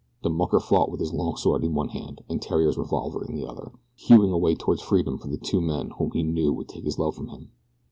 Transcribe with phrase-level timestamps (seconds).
[0.23, 3.45] The mucker fought with his long sword in one hand and Theriere's revolver in the
[3.45, 6.85] other hewing a way toward freedom for the two men whom he knew would take
[6.85, 7.51] his love from him.